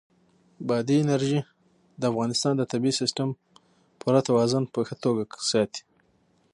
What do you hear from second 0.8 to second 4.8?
انرژي د افغانستان د طبعي سیسټم پوره توازن په